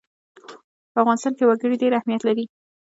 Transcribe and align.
په 0.93 0.97
افغانستان 1.03 1.33
کې 1.37 1.43
وګړي 1.47 1.75
ډېر 1.81 1.93
اهمیت 1.95 2.21
لري. 2.25 2.45